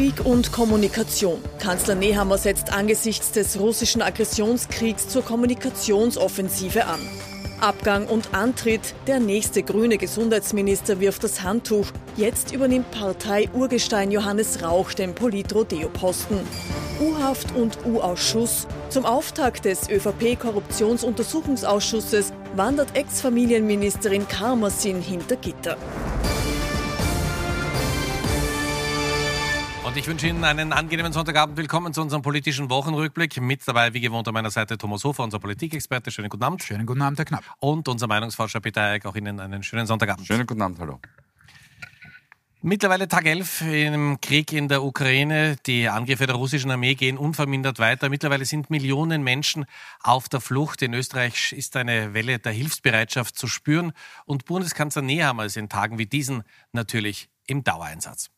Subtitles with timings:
[0.00, 1.42] Krieg und Kommunikation.
[1.58, 7.00] Kanzler Nehammer setzt angesichts des russischen Aggressionskriegs zur Kommunikationsoffensive an.
[7.60, 8.94] Abgang und Antritt.
[9.06, 11.88] Der nächste grüne Gesundheitsminister wirft das Handtuch.
[12.16, 16.38] Jetzt übernimmt Partei-Urgestein Johannes Rauch den Politrodeo-Posten.
[17.02, 18.66] U-Haft und U-Ausschuss.
[18.88, 25.76] Zum Auftakt des ÖVP-Korruptionsuntersuchungsausschusses wandert Ex-Familienministerin Karmasin hinter Gitter.
[29.90, 31.56] Und ich wünsche Ihnen einen angenehmen Sonntagabend.
[31.56, 33.40] Willkommen zu unserem politischen Wochenrückblick.
[33.40, 36.12] Mit dabei, wie gewohnt, an meiner Seite Thomas Hofer, unser Politikexperte.
[36.12, 36.62] Schönen guten Abend.
[36.62, 37.42] Schönen guten Abend, Herr Knapp.
[37.58, 39.04] Und unser Meinungsforscher Peter Eick.
[39.04, 40.28] Auch Ihnen einen schönen Sonntagabend.
[40.28, 41.00] Schönen guten Abend, hallo.
[42.62, 45.56] Mittlerweile Tag 11 im Krieg in der Ukraine.
[45.66, 48.10] Die Angriffe der russischen Armee gehen unvermindert weiter.
[48.10, 49.64] Mittlerweile sind Millionen Menschen
[50.04, 50.82] auf der Flucht.
[50.82, 53.90] In Österreich ist eine Welle der Hilfsbereitschaft zu spüren.
[54.24, 58.30] Und Bundeskanzler Nehammer ist in Tagen wie diesen natürlich im Dauereinsatz.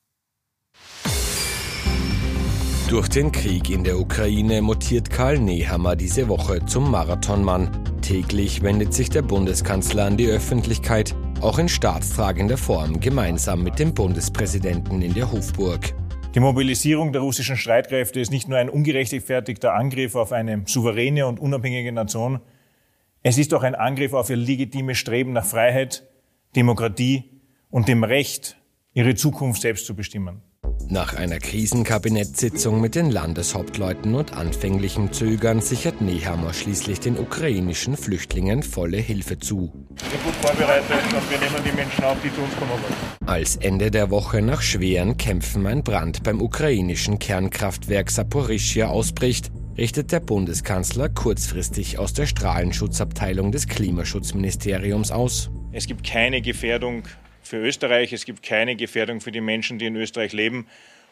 [2.92, 7.70] Durch den Krieg in der Ukraine mutiert Karl Nehammer diese Woche zum Marathonmann.
[8.02, 13.94] Täglich wendet sich der Bundeskanzler an die Öffentlichkeit, auch in staatstragender Form gemeinsam mit dem
[13.94, 15.94] Bundespräsidenten in der Hofburg.
[16.34, 21.40] Die Mobilisierung der russischen Streitkräfte ist nicht nur ein ungerechtfertigter Angriff auf eine souveräne und
[21.40, 22.42] unabhängige Nation,
[23.22, 26.06] es ist auch ein Angriff auf ihr legitimes Streben nach Freiheit,
[26.56, 27.40] Demokratie
[27.70, 28.58] und dem Recht,
[28.92, 30.42] ihre Zukunft selbst zu bestimmen.
[30.92, 38.62] Nach einer Krisenkabinettssitzung mit den Landeshauptleuten und anfänglichem Zögern sichert Nehammer schließlich den ukrainischen Flüchtlingen
[38.62, 39.72] volle Hilfe zu.
[39.88, 43.26] Wir sind gut vorbereitet und wir nehmen die Menschen auf, die zu uns kommen wollen.
[43.26, 50.12] Als Ende der Woche nach schweren Kämpfen ein Brand beim ukrainischen Kernkraftwerk Saporischia ausbricht, richtet
[50.12, 55.50] der Bundeskanzler kurzfristig aus der Strahlenschutzabteilung des Klimaschutzministeriums aus.
[55.72, 57.04] Es gibt keine Gefährdung
[57.42, 60.66] für Österreich, es gibt keine Gefährdung für die Menschen, die in Österreich leben.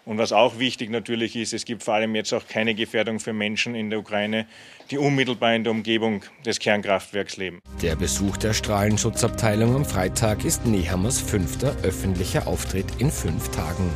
[0.06, 3.33] Und was auch wichtig natürlich ist, es gibt vor allem jetzt auch keine Gefährdung für
[3.33, 4.47] Menschen in der Ukraine,
[4.91, 7.60] die unmittelbar in der Umgebung des Kernkraftwerks leben.
[7.82, 13.91] Der Besuch der Strahlenschutzabteilung am Freitag ist Nehammers fünfter öffentlicher Auftritt in fünf Tagen.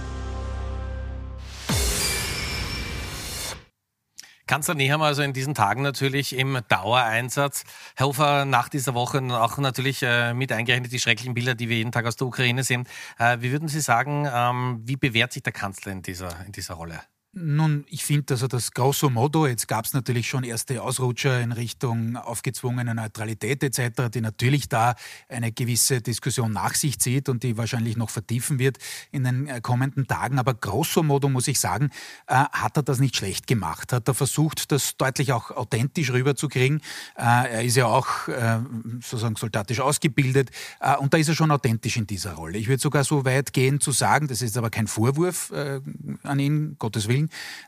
[4.46, 7.64] Kanzler Nehammer also in diesen Tagen natürlich im Dauereinsatz.
[7.96, 11.78] Herr Hofer, nach dieser Woche auch natürlich äh, mit eingerechnet die schrecklichen Bilder, die wir
[11.78, 12.86] jeden Tag aus der Ukraine sehen.
[13.18, 16.74] Äh, wie würden Sie sagen, ähm, wie bewährt sich der Kanzler in dieser, in dieser
[16.74, 17.00] Rolle?
[17.36, 21.50] Nun, ich finde also das grosso modo, jetzt gab es natürlich schon erste Ausrutscher in
[21.50, 24.94] Richtung aufgezwungene Neutralität etc., die natürlich da
[25.28, 28.78] eine gewisse Diskussion nach sich zieht und die wahrscheinlich noch vertiefen wird
[29.10, 30.38] in den äh, kommenden Tagen.
[30.38, 31.90] Aber grosso modo muss ich sagen,
[32.28, 33.92] äh, hat er das nicht schlecht gemacht.
[33.92, 36.82] Hat er versucht, das deutlich auch authentisch rüberzukriegen.
[37.16, 38.60] Äh, er ist ja auch äh,
[39.00, 42.58] sozusagen soldatisch ausgebildet äh, und da ist er schon authentisch in dieser Rolle.
[42.58, 45.80] Ich würde sogar so weit gehen zu sagen, das ist aber kein Vorwurf äh,
[46.22, 47.23] an ihn, Gottes Willen,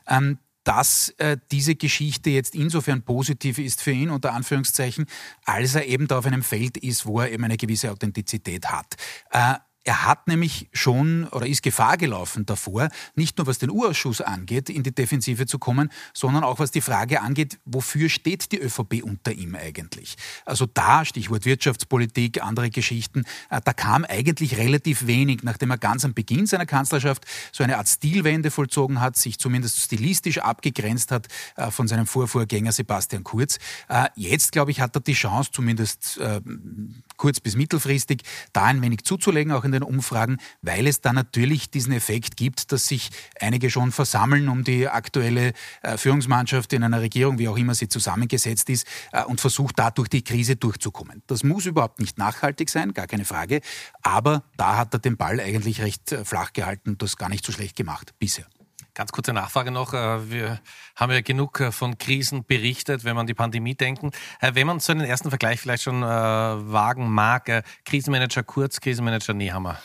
[0.07, 5.05] ähm, dass äh, diese Geschichte jetzt insofern positiv ist für ihn, unter Anführungszeichen,
[5.45, 8.95] als er eben da auf einem Feld ist, wo er eben eine gewisse Authentizität hat.
[9.31, 9.55] Äh,
[9.87, 14.69] er hat nämlich schon oder ist Gefahr gelaufen davor, nicht nur was den Urausschuss angeht,
[14.69, 19.01] in die Defensive zu kommen, sondern auch was die Frage angeht, wofür steht die ÖVP
[19.01, 20.17] unter ihm eigentlich?
[20.45, 26.03] Also da, Stichwort Wirtschaftspolitik, andere Geschichten, äh, da kam eigentlich relativ wenig, nachdem er ganz
[26.03, 31.27] am Beginn seiner Kanzlerschaft so eine Art Stilwende vollzogen hat, sich zumindest stilistisch abgegrenzt hat
[31.55, 33.57] äh, von seinem Vorvorgänger Sebastian Kurz.
[33.87, 36.19] Äh, jetzt, glaube ich, hat er die Chance, zumindest
[37.15, 38.23] kurz- bis mittelfristig,
[38.53, 42.71] da ein wenig zuzulegen, auch in den Umfragen, weil es da natürlich diesen Effekt gibt,
[42.71, 47.57] dass sich einige schon versammeln um die aktuelle äh, Führungsmannschaft in einer Regierung, wie auch
[47.57, 51.23] immer sie zusammengesetzt ist, äh, und versucht dadurch die Krise durchzukommen.
[51.27, 53.61] Das muss überhaupt nicht nachhaltig sein, gar keine Frage,
[54.01, 57.51] aber da hat er den Ball eigentlich recht äh, flach gehalten, das gar nicht so
[57.51, 58.45] schlecht gemacht bisher.
[58.97, 59.93] Ganz kurze Nachfrage noch.
[59.93, 60.59] Äh, wir
[60.95, 64.09] haben ja genug äh, von Krisen berichtet, wenn man die Pandemie denken.
[64.41, 69.77] Äh, wenn man so einen ersten Vergleich vielleicht schon wagen mag, Krisenmanager Kurz, Krisenmanager Nehammer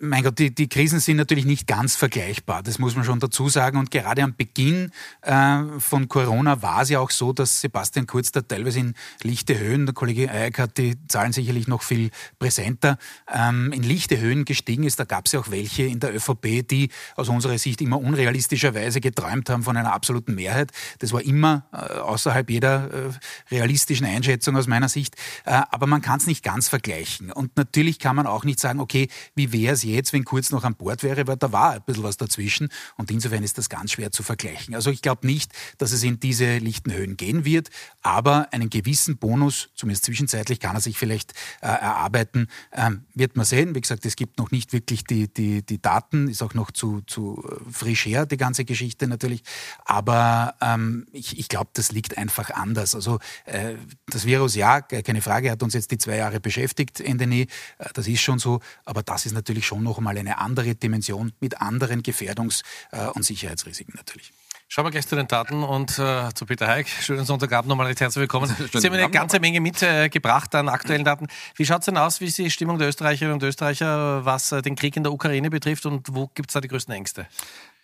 [0.00, 3.48] mein Gott, die, die Krisen sind natürlich nicht ganz vergleichbar, das muss man schon dazu
[3.48, 3.78] sagen.
[3.78, 4.90] Und gerade am Beginn
[5.22, 9.58] äh, von Corona war es ja auch so, dass Sebastian Kurz da teilweise in lichte
[9.58, 12.98] Höhen, der Kollege Eick hat die Zahlen sicherlich noch viel präsenter,
[13.32, 15.00] ähm, in lichte Höhen gestiegen ist.
[15.00, 19.00] Da gab es ja auch welche in der ÖVP, die aus unserer Sicht immer unrealistischerweise
[19.00, 20.70] geträumt haben von einer absoluten Mehrheit.
[21.00, 25.16] Das war immer äh, außerhalb jeder äh, realistischen Einschätzung aus meiner Sicht.
[25.44, 27.32] Äh, aber man kann es nicht ganz vergleichen.
[27.32, 30.50] Und natürlich kann man auch nicht sagen, okay, wie wäre wäre es jetzt, wenn Kurz
[30.50, 32.68] noch an Bord wäre, weil da war ein bisschen was dazwischen.
[32.96, 34.74] Und insofern ist das ganz schwer zu vergleichen.
[34.74, 37.70] Also ich glaube nicht, dass es in diese lichten Höhen gehen wird,
[38.02, 41.32] aber einen gewissen Bonus, zumindest zwischenzeitlich, kann er sich vielleicht
[41.62, 43.74] äh, erarbeiten, ähm, wird man sehen.
[43.74, 47.00] Wie gesagt, es gibt noch nicht wirklich die, die, die Daten, ist auch noch zu,
[47.06, 49.42] zu äh, frisch her, die ganze Geschichte natürlich,
[49.86, 52.94] aber ähm, ich, ich glaube, das liegt einfach anders.
[52.94, 53.76] Also äh,
[54.08, 57.46] das Virus, ja, keine Frage, hat uns jetzt die zwei Jahre beschäftigt, Endenie,
[57.78, 61.32] äh, das ist schon so, aber das ist natürlich schon noch mal eine andere Dimension
[61.40, 62.62] mit anderen Gefährdungs-
[62.92, 64.32] äh, und Sicherheitsrisiken natürlich.
[64.68, 66.88] Schauen wir gleich zu den Daten und äh, zu Peter Heik.
[67.00, 68.48] Schönen Sonntagabend nochmal recht herzlich willkommen.
[68.48, 71.28] Sie haben eine ganze Menge mitgebracht äh, an aktuellen Daten.
[71.54, 74.62] Wie schaut es denn aus, wie ist die Stimmung der Österreicherinnen und Österreicher, was äh,
[74.62, 77.28] den Krieg in der Ukraine betrifft und wo gibt es da die größten Ängste?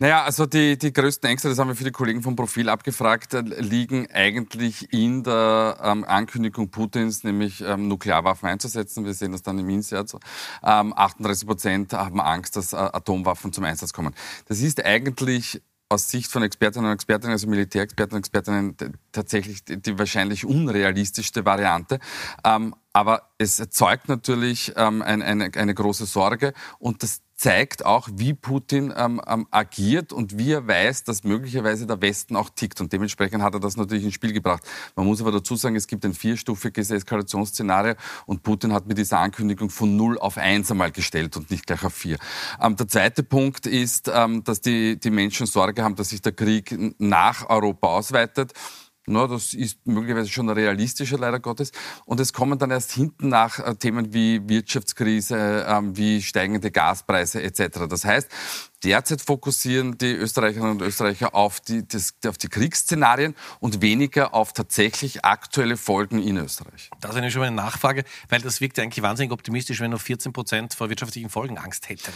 [0.02, 3.43] Naja, also die, die größten Ängste, das haben wir viele Kollegen vom Profil abgefragt, äh,
[3.43, 9.05] liegen eigentlich in der ähm, Ankündigung Putins, nämlich ähm, Nuklearwaffen einzusetzen.
[9.05, 10.11] Wir sehen das dann im Insert.
[10.62, 14.14] Ähm, 38 Prozent haben Angst, dass äh, Atomwaffen zum Einsatz kommen.
[14.47, 15.61] Das ist eigentlich
[15.91, 18.76] aus Sicht von Expertinnen und Experten, also Militärexperten und Expertinnen,
[19.12, 21.99] tatsächlich die, die wahrscheinlich unrealistischste Variante.
[22.43, 28.07] Ähm, aber es erzeugt natürlich ähm, ein, eine, eine große Sorge und das zeigt auch,
[28.13, 32.83] wie Putin ähm, ähm, agiert und wie er weiß, dass möglicherweise der Westen auch tickt.
[32.83, 34.63] Und dementsprechend hat er das natürlich ins Spiel gebracht.
[34.95, 37.95] Man muss aber dazu sagen, es gibt ein vierstufiges Eskalationsszenario
[38.27, 41.83] und Putin hat mit dieser Ankündigung von 0 auf 1 einmal gestellt und nicht gleich
[41.83, 42.19] auf 4.
[42.61, 46.33] Ähm, der zweite Punkt ist, ähm, dass die, die Menschen Sorge haben, dass sich der
[46.33, 48.53] Krieg nach Europa ausweitet.
[49.06, 51.73] No, das ist möglicherweise schon realistischer, leider Gottes.
[52.05, 57.43] Und es kommen dann erst hinten nach äh, Themen wie Wirtschaftskrise, ähm, wie steigende Gaspreise
[57.43, 57.88] etc.
[57.88, 58.31] Das heißt,
[58.85, 64.52] derzeit fokussieren die Österreicherinnen und Österreicher auf die, das, auf die Kriegsszenarien und weniger auf
[64.52, 66.91] tatsächlich aktuelle Folgen in Österreich.
[67.00, 70.32] Das ist eine schon eine Nachfrage, weil das wirkt eigentlich wahnsinnig optimistisch, wenn nur 14
[70.32, 72.12] Prozent vor wirtschaftlichen Folgen Angst hätten.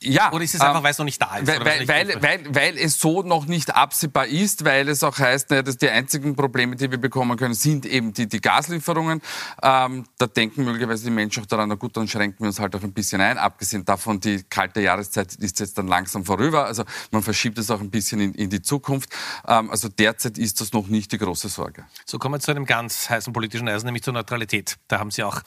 [0.00, 0.32] Ja.
[0.32, 1.46] Oder ist es einfach, ähm, weil es noch nicht da ist?
[1.46, 5.50] Weil, weil, weil, weil, weil, es so noch nicht absehbar ist, weil es auch heißt,
[5.50, 9.22] naja, dass die einzigen Probleme, die wir bekommen können, sind eben die, die Gaslieferungen.
[9.62, 12.74] Ähm, da denken möglicherweise die Menschen auch daran, na gut, dann schränken wir uns halt
[12.74, 13.38] auch ein bisschen ein.
[13.38, 16.66] Abgesehen davon, die kalte Jahreszeit ist jetzt dann langsam vorüber.
[16.66, 19.10] Also man verschiebt es auch ein bisschen in, in die Zukunft.
[19.46, 21.84] Ähm, also derzeit ist das noch nicht die große Sorge.
[22.04, 24.78] So kommen wir zu einem ganz heißen politischen Eisen, nämlich zur Neutralität.
[24.88, 25.42] Da haben Sie auch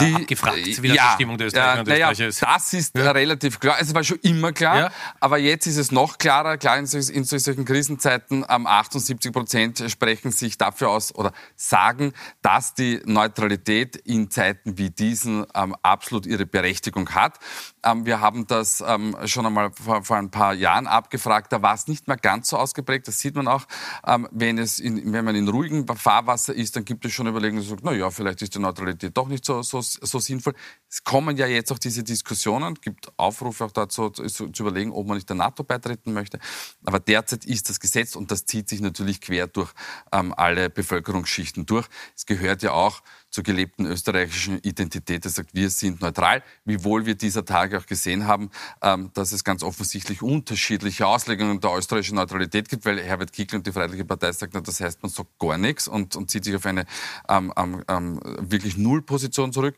[0.00, 2.42] die, abgefragt, wie ja, die Stimmung der Österreicher und Österreicher ist.
[2.42, 3.10] Das ist ja.
[3.10, 3.76] relativ klar.
[3.80, 4.92] Es war schon immer klar, ja.
[5.20, 6.56] aber jetzt ist es noch klarer.
[6.56, 12.12] Klar, in, in solchen Krisenzeiten, ähm, 78 Prozent sprechen sich dafür aus oder sagen,
[12.42, 17.38] dass die Neutralität in Zeiten wie diesen ähm, absolut ihre Berechtigung hat.
[17.84, 21.52] Ähm, wir haben das ähm, schon einmal vor, ein paar Jahren abgefragt.
[21.52, 23.08] Da war es nicht mehr ganz so ausgeprägt.
[23.08, 23.66] Das sieht man auch,
[24.06, 27.62] ähm, wenn, es in, wenn man in ruhigem Fahrwasser ist, dann gibt es schon Überlegungen,
[27.62, 30.54] die sagen, na ja, vielleicht ist die Neutralität doch nicht so, so, so sinnvoll.
[30.88, 35.06] Es kommen ja jetzt auch diese Diskussionen, gibt Aufrufe auch dazu zu, zu überlegen, ob
[35.06, 36.38] man nicht der NATO beitreten möchte.
[36.84, 39.72] Aber derzeit ist das Gesetz und das zieht sich natürlich quer durch
[40.10, 41.86] alle Bevölkerungsschichten durch.
[42.16, 43.02] Es gehört ja auch
[43.32, 45.24] zur gelebten österreichischen Identität.
[45.24, 48.50] Er sagt, wir sind neutral, wiewohl wir dieser Tage auch gesehen haben,
[48.82, 53.66] ähm, dass es ganz offensichtlich unterschiedliche Auslegungen der österreichischen Neutralität gibt, weil Herbert Kickl und
[53.66, 56.66] die Freiheitliche Partei sagt, das heißt, man sagt gar nichts und, und zieht sich auf
[56.66, 56.84] eine
[57.28, 57.52] ähm,
[57.88, 59.76] ähm, wirklich Nullposition zurück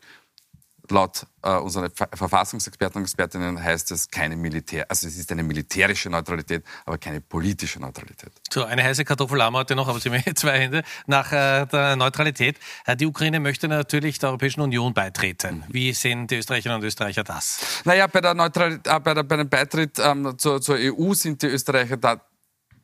[0.91, 6.09] laut äh, unseren Verfassungsexperten und Expertinnen heißt es keine Militär, also es ist eine militärische
[6.09, 8.31] Neutralität, aber keine politische Neutralität.
[8.51, 11.65] So, eine heiße Kartoffel haben wir heute noch, aber Sie haben zwei Hände nach äh,
[11.65, 12.57] der Neutralität.
[12.85, 15.63] Äh, die Ukraine möchte natürlich der Europäischen Union beitreten.
[15.67, 17.81] Wie sehen die Österreicherinnen und Österreicher das?
[17.85, 21.41] Naja, bei, der Neutralität, äh, bei, der, bei dem Beitritt ähm, zur, zur EU sind
[21.41, 22.21] die Österreicher da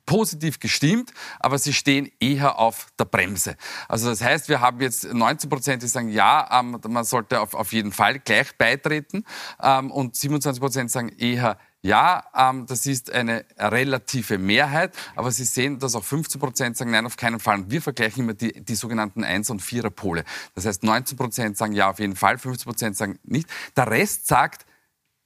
[0.05, 3.55] positiv gestimmt, aber sie stehen eher auf der Bremse.
[3.87, 7.53] Also das heißt, wir haben jetzt 19 Prozent, die sagen, ja, ähm, man sollte auf,
[7.53, 9.23] auf jeden Fall gleich beitreten
[9.61, 15.45] ähm, und 27 Prozent sagen eher ja, ähm, das ist eine relative Mehrheit, aber Sie
[15.45, 17.69] sehen, dass auch 15 Prozent sagen, nein, auf keinen Fall.
[17.71, 20.23] Wir vergleichen immer die, die sogenannten 1- und 4er-Pole.
[20.53, 23.49] Das heißt, 19 Prozent sagen ja, auf jeden Fall, 15 Prozent sagen nicht.
[23.75, 24.67] Der Rest sagt,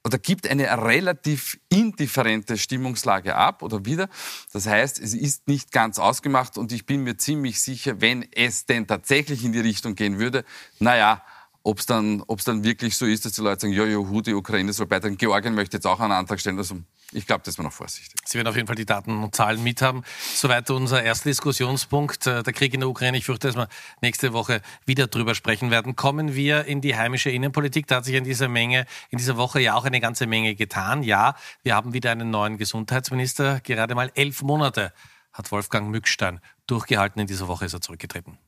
[0.06, 4.08] oder gibt eine relativ indifferente Stimmungslage ab oder wieder.
[4.52, 8.66] Das heißt, es ist nicht ganz ausgemacht und ich bin mir ziemlich sicher, wenn es
[8.66, 10.44] denn tatsächlich in die Richtung gehen würde,
[10.78, 11.24] naja,
[11.64, 14.72] ob es dann, dann wirklich so ist, dass die Leute sagen, jojo, hu, die Ukraine
[14.72, 15.16] soll beitreten.
[15.16, 16.58] Georgien möchte jetzt auch einen Antrag stellen.
[16.58, 16.76] Also
[17.12, 18.20] ich glaube, das man noch vorsichtig.
[18.24, 20.02] Sie werden auf jeden Fall die Daten und Zahlen mithaben.
[20.34, 23.16] Soweit unser erster Diskussionspunkt, äh, der Krieg in der Ukraine.
[23.16, 23.68] Ich fürchte, dass wir
[24.00, 25.94] nächste Woche wieder drüber sprechen werden.
[25.94, 27.86] Kommen wir in die heimische Innenpolitik.
[27.86, 31.02] Da hat sich in dieser Menge, in dieser Woche ja auch eine ganze Menge getan.
[31.02, 33.60] Ja, wir haben wieder einen neuen Gesundheitsminister.
[33.60, 34.92] Gerade mal elf Monate
[35.32, 37.20] hat Wolfgang Mückstein durchgehalten.
[37.20, 38.38] In dieser Woche ist er zurückgetreten.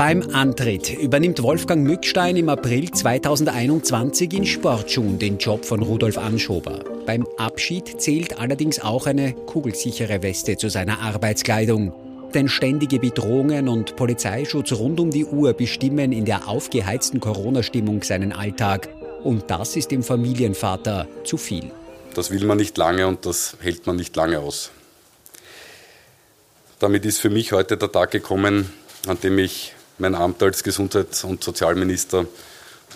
[0.00, 6.82] Beim Antritt übernimmt Wolfgang Mückstein im April 2021 in Sportschuhen den Job von Rudolf Anschober.
[7.04, 11.92] Beim Abschied zählt allerdings auch eine kugelsichere Weste zu seiner Arbeitskleidung.
[12.32, 18.32] Denn ständige Bedrohungen und Polizeischutz rund um die Uhr bestimmen in der aufgeheizten Corona-Stimmung seinen
[18.32, 18.88] Alltag.
[19.22, 21.72] Und das ist dem Familienvater zu viel.
[22.14, 24.70] Das will man nicht lange und das hält man nicht lange aus.
[26.78, 28.72] Damit ist für mich heute der Tag gekommen,
[29.06, 32.26] an dem ich mein Amt als Gesundheits- und Sozialminister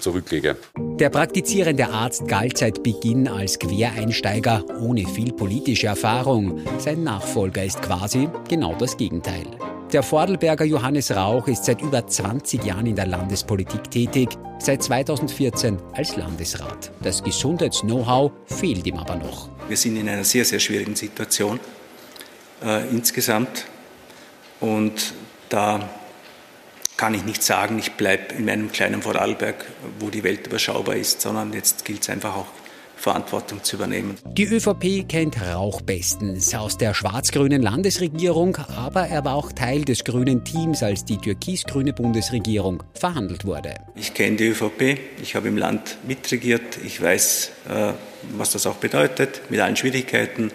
[0.01, 0.57] zurücklege.
[0.77, 6.61] Der praktizierende Arzt galt seit Beginn als Quereinsteiger ohne viel politische Erfahrung.
[6.79, 9.47] Sein Nachfolger ist quasi genau das Gegenteil.
[9.93, 15.79] Der Vordelberger Johannes Rauch ist seit über 20 Jahren in der Landespolitik tätig, seit 2014
[15.93, 16.91] als Landesrat.
[17.03, 19.49] Das Gesundheits-Know-how fehlt ihm aber noch.
[19.69, 21.61] Wir sind in einer sehr, sehr schwierigen Situation
[22.65, 23.67] äh, insgesamt
[24.61, 25.15] und
[25.49, 25.89] da
[26.97, 29.65] kann ich nicht sagen, ich bleibe in meinem kleinen Vorarlberg,
[29.99, 32.47] wo die Welt überschaubar ist, sondern jetzt gilt es einfach auch,
[32.97, 34.17] Verantwortung zu übernehmen.
[34.25, 40.05] Die ÖVP kennt Rauch bestens aus der schwarz-grünen Landesregierung, aber er war auch Teil des
[40.05, 43.75] grünen Teams, als die türkis-grüne Bundesregierung verhandelt wurde.
[43.95, 47.93] Ich kenne die ÖVP, ich habe im Land mitregiert, ich weiß, äh,
[48.39, 50.51] was das auch bedeutet, mit allen Schwierigkeiten.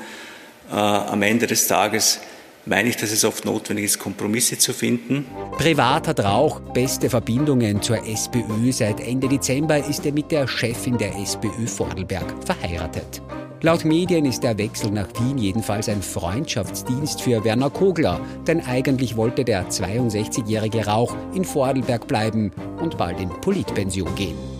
[0.72, 2.19] Äh, am Ende des Tages
[2.65, 5.25] meine ich, dass es oft notwendig ist, Kompromisse zu finden.
[5.57, 8.71] Privat hat Rauch beste Verbindungen zur SPÖ.
[8.71, 13.21] Seit Ende Dezember ist er mit der Chefin der SPÖ Vordelberg verheiratet.
[13.61, 19.17] Laut Medien ist der Wechsel nach Wien jedenfalls ein Freundschaftsdienst für Werner Kogler, denn eigentlich
[19.17, 24.58] wollte der 62-jährige Rauch in Vordelberg bleiben und bald in Politpension gehen.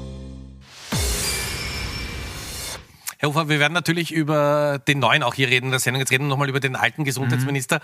[3.22, 6.00] Herr Hofer, wir werden natürlich über den neuen auch hier reden in der Sendung.
[6.00, 7.80] Jetzt reden wir nochmal über den alten Gesundheitsminister.
[7.80, 7.82] Mhm.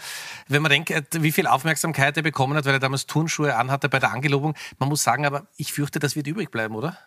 [0.47, 3.99] Wenn man denkt, wie viel Aufmerksamkeit er bekommen hat, weil er damals Turnschuhe anhatte bei
[3.99, 4.55] der Angelobung.
[4.79, 6.97] Man muss sagen, aber ich fürchte, das wird übrig bleiben, oder?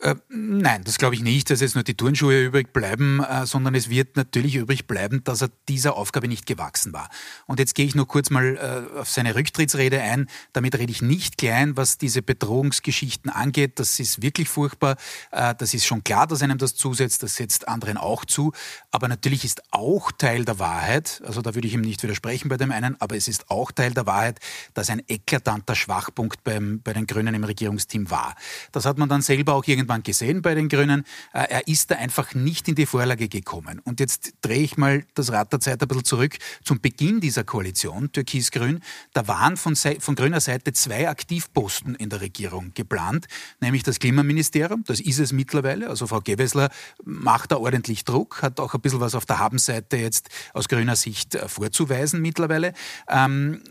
[0.00, 3.74] Äh, nein, das glaube ich nicht, dass jetzt nur die Turnschuhe übrig bleiben, äh, sondern
[3.74, 7.10] es wird natürlich übrig bleiben, dass er dieser Aufgabe nicht gewachsen war.
[7.46, 8.56] Und jetzt gehe ich noch kurz mal
[8.94, 10.28] äh, auf seine Rücktrittsrede ein.
[10.52, 13.80] Damit rede ich nicht klein, was diese Bedrohungsgeschichten angeht.
[13.80, 14.96] Das ist wirklich furchtbar.
[15.32, 17.24] Äh, das ist schon klar, dass einem das zusetzt.
[17.24, 18.52] Das setzt anderen auch zu.
[18.92, 22.56] Aber natürlich ist auch Teil der Wahrheit, also da würde ich ihm nicht widersprechen bei
[22.56, 24.38] dem einen, aber es ist auch Teil der Wahrheit,
[24.74, 28.36] dass ein eklatanter Schwachpunkt beim, bei den Grünen im Regierungsteam war.
[28.70, 31.04] Das hat man dann selber auch irgendwie irgendwann gesehen bei den Grünen.
[31.32, 33.80] Äh, er ist da einfach nicht in die Vorlage gekommen.
[33.84, 37.44] Und jetzt drehe ich mal das Rad der Zeit ein bisschen zurück zum Beginn dieser
[37.44, 38.80] Koalition, Türkis-Grün.
[39.14, 43.26] Da waren von, von grüner Seite zwei Aktivposten in der Regierung geplant,
[43.60, 45.88] nämlich das Klimaministerium, das ist es mittlerweile.
[45.88, 46.68] Also Frau Gewessler
[47.04, 50.96] macht da ordentlich Druck, hat auch ein bisschen was auf der Habenseite jetzt aus grüner
[50.96, 52.74] Sicht äh, vorzuweisen mittlerweile.
[53.08, 53.62] Ähm,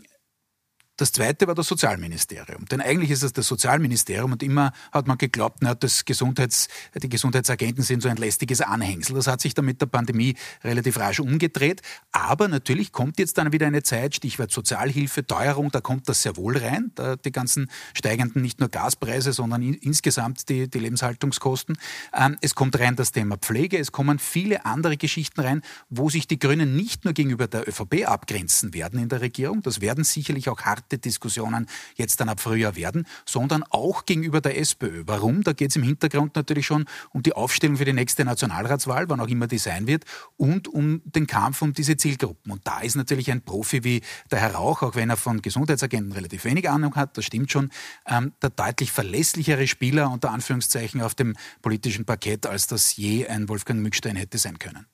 [0.98, 2.64] das zweite war das Sozialministerium.
[2.66, 7.08] Denn eigentlich ist es das Sozialministerium und immer hat man geglaubt, na, das Gesundheits, die
[7.08, 9.14] Gesundheitsagenten sind so ein lästiges Anhängsel.
[9.14, 11.82] Das hat sich dann mit der Pandemie relativ rasch umgedreht.
[12.10, 16.36] Aber natürlich kommt jetzt dann wieder eine Zeit, Stichwort Sozialhilfe, Teuerung, da kommt das sehr
[16.36, 16.90] wohl rein.
[17.24, 21.78] Die ganzen steigenden nicht nur Gaspreise, sondern in, insgesamt die, die Lebenshaltungskosten.
[22.12, 26.26] Ähm, es kommt rein das Thema Pflege, es kommen viele andere Geschichten rein, wo sich
[26.26, 29.62] die Grünen nicht nur gegenüber der ÖVP abgrenzen werden in der Regierung.
[29.62, 31.66] Das werden sicherlich auch hart harte Diskussionen
[31.96, 35.02] jetzt dann ab Frühjahr werden, sondern auch gegenüber der SPÖ.
[35.06, 35.42] Warum?
[35.42, 39.20] Da geht es im Hintergrund natürlich schon um die Aufstellung für die nächste Nationalratswahl, wann
[39.20, 40.04] auch immer die sein wird,
[40.36, 42.52] und um den Kampf um diese Zielgruppen.
[42.52, 46.12] Und da ist natürlich ein Profi wie der Herr Rauch, auch wenn er von Gesundheitsagenten
[46.12, 47.70] relativ wenig Ahnung hat, das stimmt schon,
[48.06, 53.48] ähm, der deutlich verlässlichere Spieler unter Anführungszeichen auf dem politischen Parkett, als das je ein
[53.48, 54.86] Wolfgang Mückstein hätte sein können.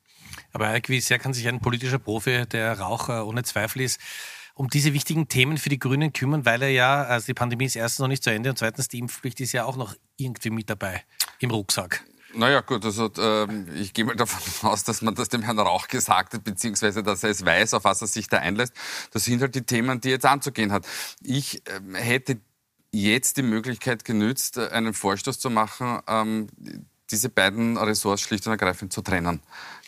[0.52, 4.00] Aber wie sehr kann sich ein politischer Profi, der Raucher ohne Zweifel ist,
[4.54, 7.76] um diese wichtigen Themen für die Grünen kümmern, weil er ja, also die Pandemie ist
[7.76, 10.70] erstens noch nicht zu Ende und zweitens die Impfpflicht ist ja auch noch irgendwie mit
[10.70, 11.04] dabei
[11.40, 12.04] im Rucksack.
[12.36, 15.88] Naja, gut, also ähm, ich gehe mal davon aus, dass man das dem Herrn Rauch
[15.88, 18.72] gesagt hat, beziehungsweise dass er es weiß, auf was er sich da einlässt.
[19.12, 20.86] Das sind halt die Themen, die er jetzt anzugehen hat.
[21.22, 22.38] Ich ähm, hätte
[22.92, 26.48] jetzt die Möglichkeit genützt, einen Vorstoß zu machen, ähm,
[27.10, 29.40] diese beiden Ressorts schlicht und ergreifend zu trennen.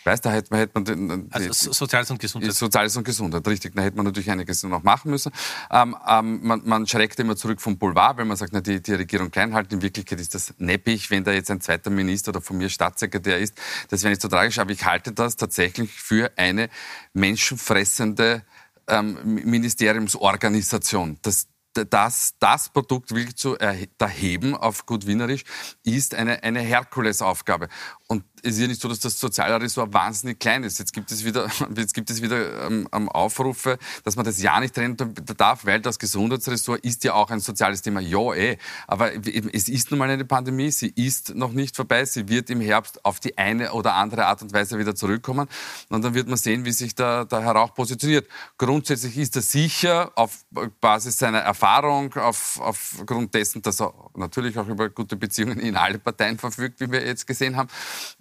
[0.06, 2.52] Weißt, da hätte man, hätte man den, also die, Soziales und Gesundheit.
[2.52, 3.74] Soziales und Gesundheit, richtig.
[3.74, 5.32] Da hätte man natürlich einiges noch machen müssen.
[5.70, 8.94] Ähm, ähm, man, man, schreckt immer zurück vom Boulevard, wenn man sagt, na, die, die
[8.94, 9.74] Regierung klein halten.
[9.74, 13.38] In Wirklichkeit ist das neppig, wenn da jetzt ein zweiter Minister oder von mir Staatssekretär
[13.38, 13.54] ist.
[13.88, 16.68] Das wäre nicht so tragisch, aber ich halte das tatsächlich für eine
[17.12, 18.42] menschenfressende
[18.86, 21.18] ähm, Ministeriumsorganisation.
[21.22, 21.48] Das,
[21.84, 25.44] das, das Produkt wirklich zu erheben auf gut Wienerisch
[25.84, 27.68] ist eine, eine Herkulesaufgabe.
[28.08, 30.78] Und es ist ja nicht so, dass das Sozialressort wahnsinnig klein ist.
[30.78, 34.74] Jetzt gibt es wieder, jetzt gibt es wieder ähm Aufrufe, dass man das ja nicht
[34.74, 34.96] trennen
[35.36, 38.00] darf, weil das Gesundheitsressort ist ja auch ein soziales Thema.
[38.00, 38.58] Ja, eh.
[38.86, 39.12] Aber
[39.52, 40.70] es ist nun mal eine Pandemie.
[40.70, 42.04] Sie ist noch nicht vorbei.
[42.04, 45.48] Sie wird im Herbst auf die eine oder andere Art und Weise wieder zurückkommen.
[45.88, 48.28] Und dann wird man sehen, wie sich der, der Herr Rauch positioniert.
[48.58, 50.44] Grundsätzlich ist er sicher auf
[50.80, 55.98] Basis seiner Erfahrung, auf, aufgrund dessen, dass er natürlich auch über gute Beziehungen in alle
[55.98, 57.68] Parteien verfügt, wie wir jetzt gesehen haben,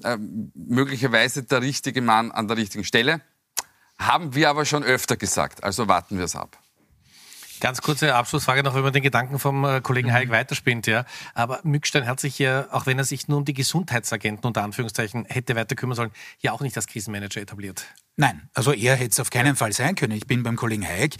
[0.03, 0.17] äh,
[0.53, 3.21] möglicherweise der richtige Mann an der richtigen Stelle.
[3.97, 5.63] Haben wir aber schon öfter gesagt.
[5.63, 6.57] Also warten wir es ab.
[7.61, 10.33] Ganz kurze Abschlussfrage noch, wenn man den Gedanken vom äh, Kollegen Hayek mhm.
[10.33, 11.05] weiterspinnt, ja.
[11.33, 15.25] Aber Mückstein hat sich ja, auch wenn er sich nur um die Gesundheitsagenten unter Anführungszeichen
[15.25, 16.11] hätte weiter kümmern sollen,
[16.41, 17.85] ja auch nicht als Krisenmanager etabliert.
[18.17, 20.13] Nein, also er hätte es auf keinen Fall sein können.
[20.13, 21.15] Ich bin beim Kollegen Hayek.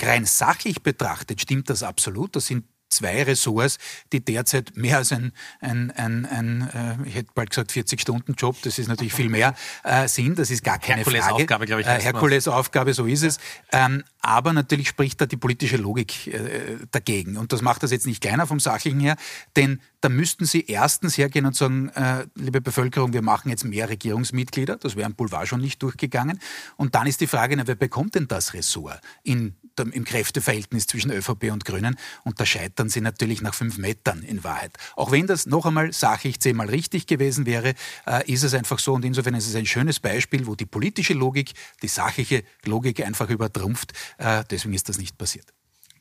[0.00, 2.36] Rein sachlich betrachtet stimmt das absolut.
[2.36, 3.78] Das sind zwei Ressorts,
[4.12, 6.70] die derzeit mehr als ein, ein, ein, ein
[7.04, 10.38] äh, ich hätte bald gesagt 40-Stunden-Job, das ist natürlich viel mehr, äh, sind.
[10.38, 11.34] Das ist gar keine Herkules Frage.
[11.34, 11.86] Aufgabe, glaube ich.
[11.86, 13.38] Äh, Herkules Aufgabe, so ist es.
[13.72, 17.36] Ähm, aber natürlich spricht da die politische Logik äh, dagegen.
[17.36, 19.16] Und das macht das jetzt nicht kleiner vom Sachlichen her,
[19.56, 23.88] denn da müssten Sie erstens hergehen und sagen, äh, liebe Bevölkerung, wir machen jetzt mehr
[23.88, 24.76] Regierungsmitglieder.
[24.76, 26.40] Das wäre im Boulevard schon nicht durchgegangen.
[26.76, 31.10] Und dann ist die Frage, na, wer bekommt denn das Ressort in im Kräfteverhältnis zwischen
[31.10, 31.96] ÖVP und Grünen.
[32.24, 34.76] Und da scheitern sie natürlich nach fünf Metern in Wahrheit.
[34.96, 37.74] Auch wenn das noch einmal sachlich zehnmal richtig gewesen wäre,
[38.06, 38.94] äh, ist es einfach so.
[38.94, 41.52] Und insofern ist es ein schönes Beispiel, wo die politische Logik
[41.82, 43.92] die sachliche Logik einfach übertrumpft.
[44.18, 45.55] Äh, deswegen ist das nicht passiert.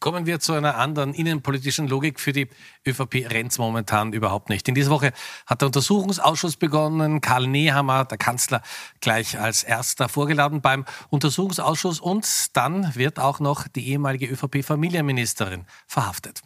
[0.05, 2.19] Kommen wir zu einer anderen innenpolitischen Logik.
[2.19, 2.47] Für die
[2.85, 4.67] ÖVP rennt momentan überhaupt nicht.
[4.67, 5.13] In dieser Woche
[5.47, 7.21] hat der Untersuchungsausschuss begonnen.
[7.21, 8.61] Karl Nehammer, der Kanzler,
[9.01, 11.99] gleich als erster vorgeladen beim Untersuchungsausschuss.
[11.99, 16.43] Und dann wird auch noch die ehemalige ÖVP-Familienministerin verhaftet.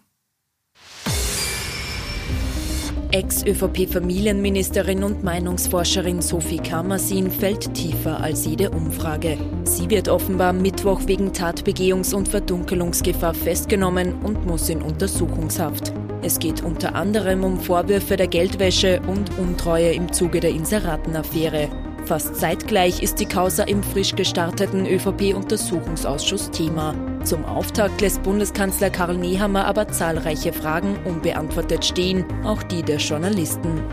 [3.11, 9.35] Ex-ÖVP-Familienministerin und Meinungsforscherin Sophie Kammersin fällt tiefer als jede Umfrage.
[9.63, 15.91] Sie wird offenbar Mittwoch wegen Tatbegehungs- und Verdunkelungsgefahr festgenommen und muss in Untersuchungshaft.
[16.21, 21.88] Es geht unter anderem um Vorwürfe der Geldwäsche und Untreue im Zuge der Inseratenaffäre.
[22.09, 26.95] Fast zeitgleich ist die Causa im frisch gestarteten ÖVP-Untersuchungsausschuss Thema.
[27.23, 33.83] Zum Auftakt lässt Bundeskanzler Karl Nehammer aber zahlreiche Fragen unbeantwortet stehen, auch die der Journalisten.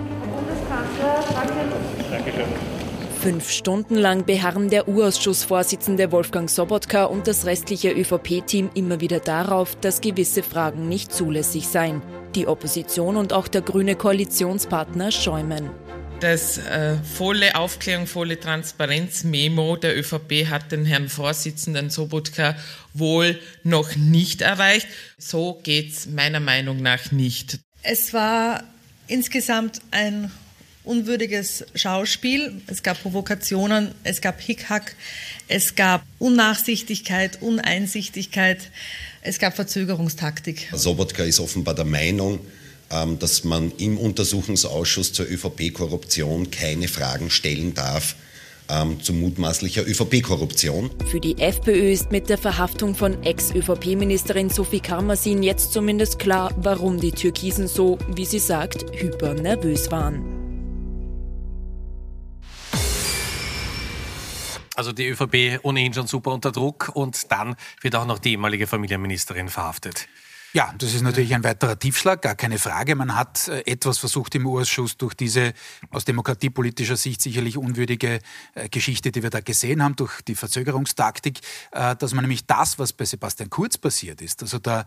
[3.20, 9.76] Fünf Stunden lang beharren der U-Ausschussvorsitzende Wolfgang Sobotka und das restliche ÖVP-Team immer wieder darauf,
[9.82, 12.00] dass gewisse Fragen nicht zulässig seien.
[12.34, 15.68] Die Opposition und auch der grüne Koalitionspartner schäumen.
[16.20, 22.56] Das äh, volle Aufklärung, volle Transparenz-Memo der ÖVP hat den Herrn Vorsitzenden Sobotka
[22.94, 24.88] wohl noch nicht erreicht.
[25.18, 27.58] So geht's meiner Meinung nach nicht.
[27.82, 28.64] Es war
[29.06, 30.30] insgesamt ein
[30.84, 32.62] unwürdiges Schauspiel.
[32.66, 34.96] Es gab Provokationen, es gab Hickhack,
[35.48, 38.70] es gab Unnachsichtigkeit, Uneinsichtigkeit,
[39.20, 40.68] es gab Verzögerungstaktik.
[40.72, 42.40] Sobotka ist offenbar der Meinung,
[42.88, 48.14] dass man im Untersuchungsausschuss zur ÖVP-Korruption keine Fragen stellen darf
[48.68, 50.90] ähm, zu mutmaßlicher ÖVP-Korruption.
[51.06, 57.00] Für die FPÖ ist mit der Verhaftung von Ex-ÖVP-Ministerin Sophie Karmasin jetzt zumindest klar, warum
[57.00, 60.36] die Türkisen so, wie sie sagt, hypernervös waren.
[64.74, 68.66] Also die ÖVP ohnehin schon super unter Druck und dann wird auch noch die ehemalige
[68.66, 70.06] Familienministerin verhaftet.
[70.56, 72.94] Ja, das ist natürlich ein weiterer Tiefschlag, gar keine Frage.
[72.94, 75.52] Man hat äh, etwas versucht im Ausschuss durch diese
[75.90, 78.20] aus demokratiepolitischer Sicht sicherlich unwürdige
[78.54, 81.40] äh, Geschichte, die wir da gesehen haben, durch die Verzögerungstaktik,
[81.72, 84.86] äh, dass man nämlich das, was bei Sebastian Kurz passiert ist, also da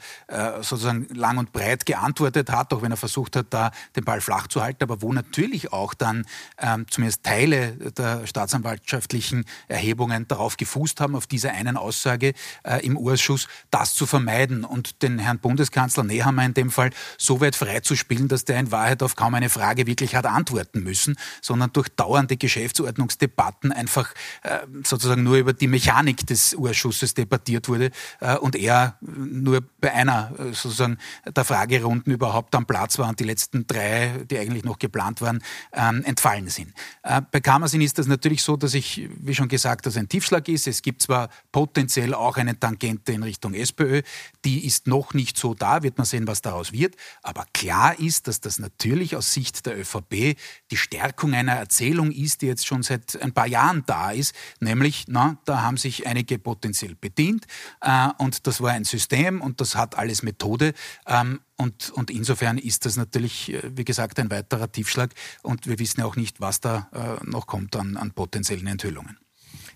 [0.62, 4.48] sozusagen lang und breit geantwortet hat, auch wenn er versucht hat, da den Ball flach
[4.48, 6.26] zu halten, aber wo natürlich auch dann
[6.58, 12.34] ähm, zumindest Teile der staatsanwaltschaftlichen Erhebungen darauf gefußt haben, auf dieser einen Aussage
[12.82, 17.42] im Ausschuss, das zu vermeiden und den Herrn Bund Bundeskanzler Nehammer in dem Fall so
[17.42, 21.74] weit freizuspielen, dass der in Wahrheit auf kaum eine Frage wirklich hat antworten müssen, sondern
[21.74, 27.92] durch dauernde Geschäftsordnungsdebatten einfach äh, sozusagen nur über die Mechanik des Urschusses debattiert wurde
[28.22, 33.20] äh, und er nur bei einer äh, sozusagen der Fragerunden überhaupt am Platz war und
[33.20, 35.44] die letzten drei, die eigentlich noch geplant waren,
[35.74, 36.74] ähm, entfallen sind.
[37.04, 40.48] Äh, bei Kammersin ist das natürlich so, dass ich, wie schon gesagt, dass ein Tiefschlag
[40.48, 40.68] ist.
[40.68, 44.04] Es gibt zwar potenziell auch eine Tangente in Richtung SPÖ,
[44.46, 46.96] die ist noch nicht so dar, wird man sehen, was daraus wird.
[47.24, 50.38] Aber klar ist, dass das natürlich aus Sicht der ÖVP
[50.72, 55.06] die Stärkung einer Erzählung ist, die jetzt schon seit ein paar Jahren da ist, nämlich,
[55.08, 57.46] na, da haben sich einige potenziell bedient
[57.82, 60.74] äh, und das war ein System und das hat alles Methode.
[61.08, 65.14] Ähm, und, und insofern ist das natürlich, äh, wie gesagt, ein weiterer Tiefschlag.
[65.44, 69.18] Und wir wissen ja auch nicht, was da äh, noch kommt an, an potenziellen Enthüllungen.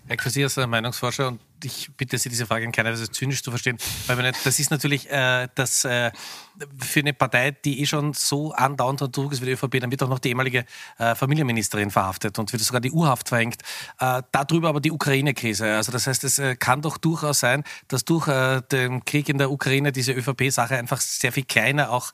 [0.06, 3.50] Herr Quasi als Meinungsforscher und ich bitte Sie, diese Frage in keiner Weise zynisch zu
[3.50, 6.10] verstehen, weil das ist natürlich äh, das äh,
[6.78, 9.90] für eine Partei, die eh schon so andauernd unter Druck ist wie die ÖVP, dann
[9.90, 10.64] wird auch noch die ehemalige
[10.98, 13.62] äh, Familienministerin verhaftet und wird sogar die Urhaft verhängt.
[13.98, 15.74] Äh, darüber aber die Ukraine-Krise.
[15.74, 19.38] Also das heißt, es äh, kann doch durchaus sein, dass durch äh, den Krieg in
[19.38, 22.12] der Ukraine diese ÖVP-Sache einfach sehr viel kleiner auch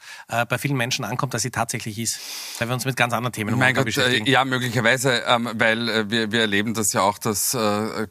[0.48, 2.20] bei vielen Menschen ankommt, als sie tatsächlich ist.
[2.58, 4.26] Weil wir uns mit ganz anderen Themen mein Gott, beschäftigen.
[4.26, 7.56] Ja, möglicherweise, ähm, weil wir, wir erleben das ja auch, dass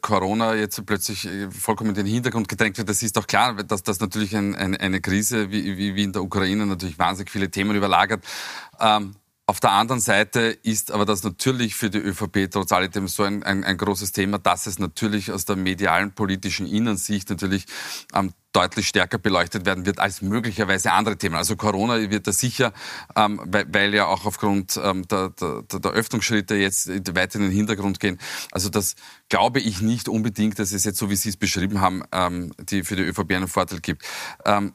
[0.00, 2.88] Corona jetzt plötzlich vollkommen in den Hintergrund gedrängt wird.
[2.88, 6.12] Das ist doch klar, dass das natürlich ein, ein, eine Krise wie, wie, wie in
[6.12, 8.24] der Ukraine natürlich wahnsinnig viele Themen überlagert.
[8.80, 9.14] Ähm,
[9.50, 13.42] auf der anderen Seite ist aber das natürlich für die ÖVP trotz alledem so ein,
[13.42, 17.66] ein, ein großes Thema, dass es natürlich aus der medialen politischen Innensicht natürlich
[18.14, 21.34] ähm, deutlich stärker beleuchtet werden wird als möglicherweise andere Themen.
[21.34, 22.72] Also Corona wird da sicher,
[23.16, 27.50] ähm, weil, weil, ja auch aufgrund ähm, der, der, der Öffnungsschritte jetzt weiter in den
[27.50, 28.20] Hintergrund gehen.
[28.52, 28.94] Also das
[29.28, 32.84] glaube ich nicht unbedingt, dass es jetzt so, wie Sie es beschrieben haben, ähm, die
[32.84, 34.04] für die ÖVP einen Vorteil gibt.
[34.44, 34.74] Ähm,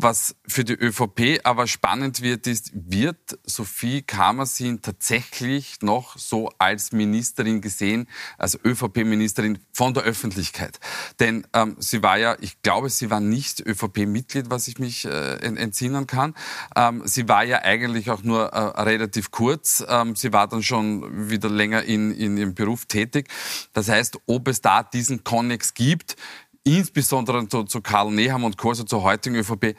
[0.00, 6.92] was für die ÖVP aber spannend wird, ist, wird Sophie Kamersin tatsächlich noch so als
[6.92, 10.80] Ministerin gesehen, als ÖVP-Ministerin von der Öffentlichkeit?
[11.20, 15.34] Denn ähm, sie war ja, ich glaube, sie war nicht ÖVP-Mitglied, was ich mich äh,
[15.36, 16.34] entsinnen kann.
[16.74, 19.84] Ähm, sie war ja eigentlich auch nur äh, relativ kurz.
[19.88, 23.28] Ähm, sie war dann schon wieder länger in, in ihrem Beruf tätig.
[23.72, 26.16] Das heißt, ob es da diesen Konnex gibt,
[26.64, 29.76] insbesondere zu, zu Karl Neham und Kurse zur heutigen ÖVP,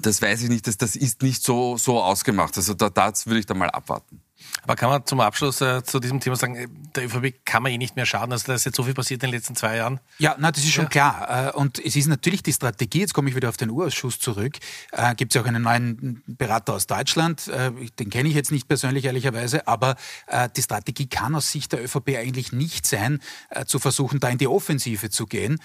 [0.00, 2.56] das weiß ich nicht, das, das ist nicht so, so ausgemacht.
[2.56, 4.22] Also da, das würde ich da mal abwarten.
[4.62, 7.72] Aber kann man zum Abschluss äh, zu diesem Thema sagen, äh, der ÖVP kann man
[7.72, 9.76] eh nicht mehr schaden, also da ist jetzt so viel passiert in den letzten zwei
[9.76, 10.00] Jahren?
[10.18, 10.90] Ja, na, das ist schon ja.
[10.90, 11.48] klar.
[11.48, 14.58] Äh, und es ist natürlich die Strategie, jetzt komme ich wieder auf den Urausschuss zurück,
[14.92, 18.52] äh, gibt es ja auch einen neuen Berater aus Deutschland, äh, den kenne ich jetzt
[18.52, 23.20] nicht persönlich ehrlicherweise, aber äh, die Strategie kann aus Sicht der ÖVP eigentlich nicht sein,
[23.66, 25.58] zu versuchen, da in die Offensive zu gehen,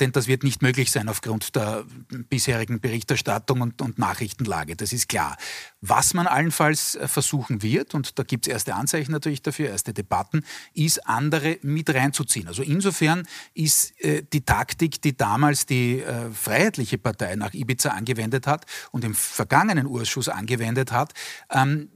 [0.00, 1.84] denn das wird nicht möglich sein aufgrund der
[2.28, 5.36] bisherigen Berichterstattung und, und Nachrichtenlage, das ist klar.
[5.84, 9.92] Was man allenfalls äh, versuchen wird, und da gibt es erste Anzeichen natürlich dafür, erste
[9.92, 12.46] Debatten, ist andere mit reinzuziehen.
[12.46, 18.46] Also insofern ist äh, die Taktik, die damals die äh, Freiheitliche Partei nach Ibiza angewendet
[18.46, 21.14] hat und im vergangenen Urschuss angewendet hat,
[21.50, 21.88] ähm,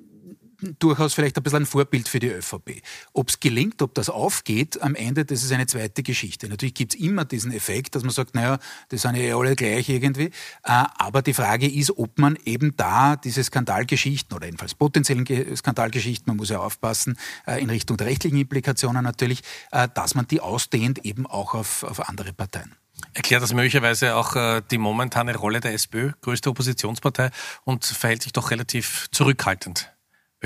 [0.79, 2.83] durchaus vielleicht ein bisschen ein Vorbild für die ÖVP.
[3.13, 6.49] Ob es gelingt, ob das aufgeht, am Ende, das ist eine zweite Geschichte.
[6.49, 9.89] Natürlich gibt es immer diesen Effekt, dass man sagt, naja, das sind ja alle gleich
[9.89, 10.27] irgendwie.
[10.27, 10.31] Äh,
[10.63, 16.37] aber die Frage ist, ob man eben da diese Skandalgeschichten oder jedenfalls potenziellen Skandalgeschichten, man
[16.37, 19.43] muss ja aufpassen, äh, in Richtung der rechtlichen Implikationen natürlich,
[19.73, 22.75] äh, dass man die ausdehnt eben auch auf, auf andere Parteien.
[23.13, 27.31] Erklärt das möglicherweise auch die momentane Rolle der SPÖ, größte Oppositionspartei,
[27.65, 29.93] und verhält sich doch relativ zurückhaltend?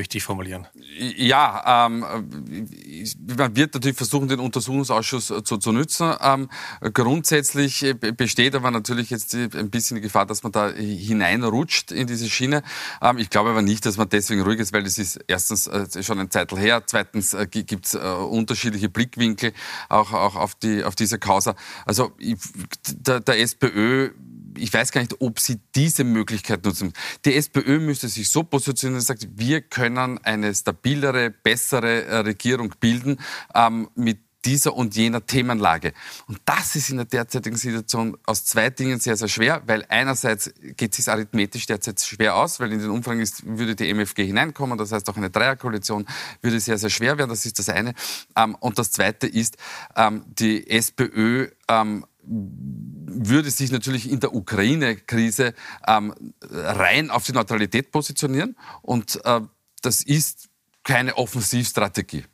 [0.01, 0.67] Möchte formulieren.
[1.17, 6.15] Ja, ähm, man wird natürlich versuchen, den Untersuchungsausschuss äh, zu, zu nützen.
[6.23, 6.49] Ähm,
[6.95, 12.07] grundsätzlich äh, besteht aber natürlich jetzt ein bisschen die Gefahr, dass man da hineinrutscht in
[12.07, 12.63] diese Schiene.
[13.03, 16.03] Ähm, ich glaube aber nicht, dass man deswegen ruhig ist, weil das ist erstens äh,
[16.03, 19.53] schon ein Zeitl her, zweitens äh, gibt es äh, unterschiedliche Blickwinkel
[19.91, 21.55] auch, auch auf, die, auf diese Causa.
[21.85, 22.37] Also ich,
[22.89, 24.11] der, der SPÖ
[24.57, 26.93] ich weiß gar nicht, ob sie diese Möglichkeit nutzen.
[27.25, 32.75] Die SPÖ müsste sich so positionieren und sagt, wir können eine stabilere, bessere äh, Regierung
[32.81, 33.19] bilden
[33.55, 35.93] ähm, mit dieser und jener Themenlage.
[36.27, 40.53] Und das ist in der derzeitigen Situation aus zwei Dingen sehr, sehr schwer, weil einerseits
[40.77, 44.25] geht es sich arithmetisch derzeit schwer aus, weil in den Umfragen ist, würde die MFG
[44.25, 46.07] hineinkommen, das heißt auch eine Dreierkoalition
[46.41, 47.95] würde sehr, sehr schwer werden, das ist das eine.
[48.37, 49.57] Ähm, und das zweite ist,
[49.97, 51.49] ähm, die SPÖ
[52.31, 55.55] würde sich natürlich in der Ukraine-Krise
[55.87, 56.15] ähm,
[56.51, 58.57] rein auf die Neutralität positionieren.
[58.83, 59.41] Und äh,
[59.83, 60.51] das ist
[60.83, 62.25] keine Offensivstrategie.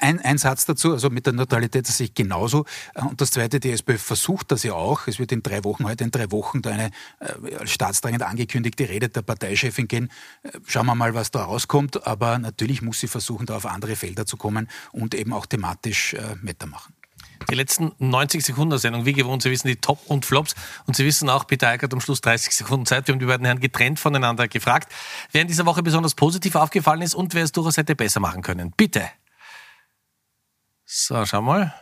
[0.00, 2.66] Ein, ein Satz dazu, also mit der Neutralität sehe ich genauso.
[2.94, 5.06] Und das Zweite, die SPÖ versucht das ja auch.
[5.06, 6.90] Es wird in drei Wochen, heute in drei Wochen, da eine
[7.20, 10.10] äh, staatsdrängend angekündigte Rede der Parteichefin gehen.
[10.42, 12.06] Äh, schauen wir mal, was da rauskommt.
[12.06, 16.14] Aber natürlich muss sie versuchen, da auf andere Felder zu kommen und eben auch thematisch
[16.14, 16.94] äh, Meter machen.
[17.50, 20.54] Die letzten 90 Sekunden der Sendung, wie gewohnt, Sie wissen die Top und Flops
[20.86, 23.06] und Sie wissen auch, Peter Eickert am Schluss 30 Sekunden Zeit.
[23.06, 24.92] Wir haben die beiden Herren getrennt voneinander gefragt,
[25.32, 28.42] wer in dieser Woche besonders positiv aufgefallen ist und wer es durchaus hätte besser machen
[28.42, 28.72] können.
[28.76, 29.02] Bitte.
[30.84, 31.74] So, schau mal.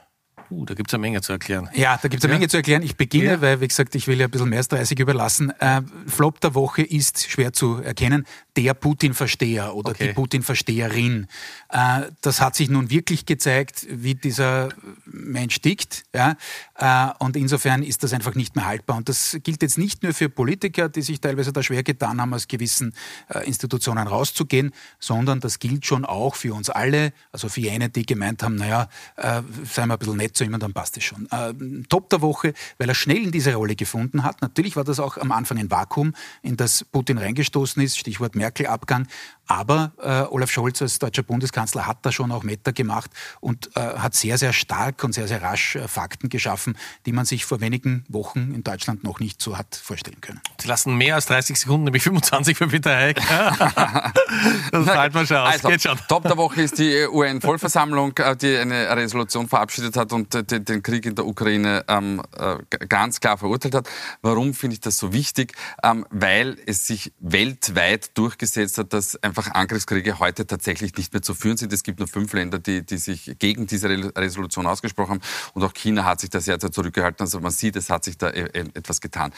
[0.48, 1.70] Puh, da gibt es eine Menge zu erklären.
[1.72, 2.38] Ja, da gibt es eine ja.
[2.38, 2.82] Menge zu erklären.
[2.82, 3.40] Ich beginne, ja.
[3.40, 5.50] weil, wie gesagt, ich will ja ein bisschen mehr als 30 überlassen.
[5.60, 8.26] Äh, Flop der Woche ist schwer zu erkennen.
[8.56, 10.08] Der Putin-Versteher oder okay.
[10.08, 11.26] die Putin-Versteherin.
[11.68, 14.70] Äh, das hat sich nun wirklich gezeigt, wie dieser
[15.06, 16.04] Mensch tickt.
[16.14, 16.36] Ja?
[16.76, 18.96] Äh, und insofern ist das einfach nicht mehr haltbar.
[18.96, 22.34] Und das gilt jetzt nicht nur für Politiker, die sich teilweise da schwer getan haben,
[22.34, 22.94] aus gewissen
[23.28, 28.06] äh, Institutionen rauszugehen, sondern das gilt schon auch für uns alle, also für jene, die
[28.06, 31.28] gemeint haben, naja, äh, seien wir ein bisschen nett zu ihm dann passt es schon.
[31.30, 31.54] Äh,
[31.88, 34.42] Top der Woche, weil er schnell in diese Rolle gefunden hat.
[34.42, 39.06] Natürlich war das auch am Anfang ein Vakuum, in das Putin reingestoßen ist, Stichwort Merkel-Abgang.
[39.46, 43.80] Aber äh, Olaf Scholz als deutscher Bundeskanzler hat da schon auch Meter gemacht und äh,
[43.80, 46.76] hat sehr, sehr stark und sehr, sehr rasch äh, Fakten geschaffen,
[47.06, 50.40] die man sich vor wenigen Wochen in Deutschland noch nicht so hat vorstellen können.
[50.60, 53.16] Sie lassen mehr als 30 Sekunden, nämlich 25 für Peter Heik.
[54.72, 55.54] das zahlt man schon aus.
[55.54, 55.98] Also, Geht schon.
[56.08, 60.82] Top der Woche ist die UN-Vollversammlung, äh, die eine Resolution verabschiedet hat und äh, den
[60.82, 63.88] Krieg in der Ukraine ähm, äh, ganz klar verurteilt hat.
[64.22, 65.52] Warum finde ich das so wichtig?
[65.82, 71.22] Ähm, weil es sich weltweit durchgesetzt hat, dass ein einfach Angriffskriege heute tatsächlich nicht mehr
[71.22, 71.72] zu führen sind.
[71.72, 75.20] Es gibt nur fünf Länder, die, die sich gegen diese Resolution ausgesprochen haben.
[75.54, 77.24] Und auch China hat sich da sehr, sehr zurückgehalten.
[77.24, 79.32] Also man sieht, es hat sich da e, e, etwas getan.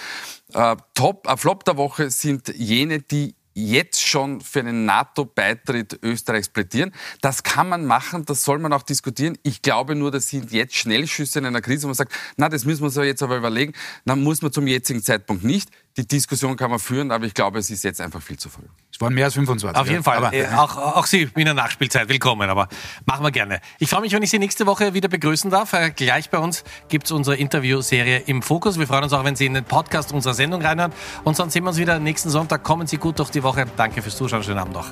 [0.52, 6.48] Äh, Top, äh, Flop der Woche sind jene, die jetzt schon für einen NATO-Beitritt Österreichs
[6.48, 6.92] plädieren.
[7.20, 9.38] Das kann man machen, das soll man auch diskutieren.
[9.44, 12.64] Ich glaube nur, das sind jetzt Schnellschüsse in einer Krise, wo man sagt, na, das
[12.64, 13.72] müssen wir uns jetzt aber überlegen.
[14.04, 15.70] Dann muss man zum jetzigen Zeitpunkt nicht.
[15.96, 18.64] Die Diskussion kann man führen, aber ich glaube, es ist jetzt einfach viel zu früh.
[18.92, 19.80] Es waren mehr als 25.
[19.80, 20.16] Auf jeden Fall.
[20.16, 22.68] Aber, äh, auch, auch Sie in der Nachspielzeit willkommen, aber
[23.06, 23.60] machen wir gerne.
[23.78, 25.72] Ich freue mich, wenn ich Sie nächste Woche wieder begrüßen darf.
[25.72, 28.76] Äh, gleich bei uns gibt es unsere Interviewserie im Fokus.
[28.76, 30.92] Wir freuen uns auch, wenn Sie in den Podcast unserer Sendung reinhören.
[31.22, 32.64] Und sonst sehen wir uns wieder nächsten Sonntag.
[32.64, 33.64] Kommen Sie gut durch die Woche.
[33.76, 34.42] Danke fürs Zuschauen.
[34.42, 34.90] Schönen Abend noch.